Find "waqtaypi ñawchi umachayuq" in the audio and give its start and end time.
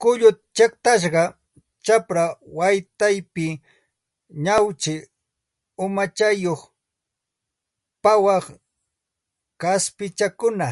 2.58-6.60